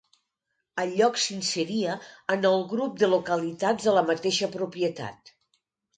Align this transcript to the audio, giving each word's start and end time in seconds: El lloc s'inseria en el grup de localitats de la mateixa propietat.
El 0.83 0.93
lloc 1.01 1.19
s'inseria 1.25 1.97
en 2.35 2.49
el 2.51 2.65
grup 2.71 2.97
de 3.03 3.11
localitats 3.13 3.89
de 3.91 3.95
la 3.99 4.07
mateixa 4.11 4.51
propietat. 4.57 5.35